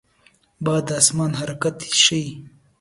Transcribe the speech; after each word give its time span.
باد 0.63 0.83
د 0.87 0.89
آسمان 1.01 1.31
حرکت 1.39 1.75
ښيي 2.03 2.27